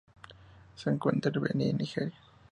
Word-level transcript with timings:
Se 0.77 0.89
encuentra 0.89 1.31
en 1.35 1.41
Benín 1.43 1.69
y 1.69 1.73
Nigeria. 1.73 2.17